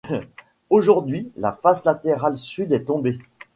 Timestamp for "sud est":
2.35-2.85